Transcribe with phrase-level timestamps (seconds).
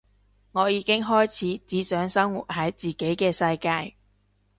[0.53, 3.93] 我已經開始只想生活喺自己嘅世界